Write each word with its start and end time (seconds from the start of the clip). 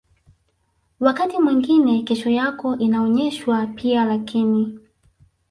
wakati 0.99 1.39
mwingine 1.41 2.03
kesho 2.03 2.29
yako 2.29 2.77
inaonyeshwa 2.77 3.67
pia 3.67 4.05
Lakini 4.05 4.79